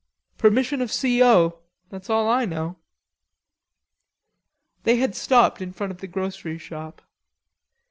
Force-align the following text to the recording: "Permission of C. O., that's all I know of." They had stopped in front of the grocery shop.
"Permission 0.39 0.81
of 0.81 0.91
C. 0.91 1.21
O., 1.23 1.59
that's 1.91 2.09
all 2.09 2.27
I 2.27 2.43
know 2.43 2.65
of." 2.69 2.75
They 4.81 4.95
had 4.95 5.15
stopped 5.15 5.61
in 5.61 5.71
front 5.73 5.91
of 5.91 5.99
the 5.99 6.07
grocery 6.07 6.57
shop. 6.57 7.03